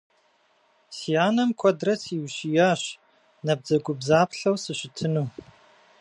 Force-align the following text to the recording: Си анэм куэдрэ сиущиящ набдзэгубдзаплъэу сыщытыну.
Си 0.95 1.11
анэм 1.27 1.49
куэдрэ 1.59 1.93
сиущиящ 2.03 2.81
набдзэгубдзаплъэу 3.45 4.55
сыщытыну. 4.63 5.25